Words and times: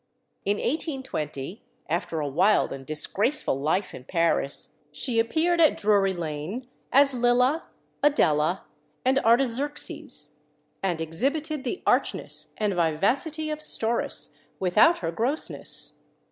In 0.45 0.57
1820, 0.57 1.61
after 1.87 2.21
a 2.21 2.27
wild 2.27 2.73
and 2.73 2.87
disgraceful 2.87 3.59
life 3.59 3.93
in 3.93 4.03
Paris, 4.03 4.73
she 4.91 5.19
appeared 5.19 5.61
at 5.61 5.77
Drury 5.77 6.11
Lane 6.15 6.67
as 6.91 7.13
Lilla, 7.13 7.65
Adela, 8.01 8.65
and 9.05 9.19
Artaxerxes, 9.19 10.31
and 10.81 10.99
exhibited 11.01 11.63
the 11.63 11.83
archness, 11.85 12.53
and 12.57 12.73
vivacity 12.73 13.51
of 13.51 13.59
Storace 13.59 14.29
without 14.59 14.97
her 15.05 15.11
grossness. 15.11 15.99